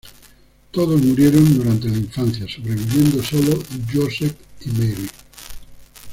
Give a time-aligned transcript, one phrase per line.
[0.71, 3.61] Todos murieron durante la infancia, sobreviviendo sólo
[3.93, 4.35] Joseph
[4.65, 5.07] y Mary.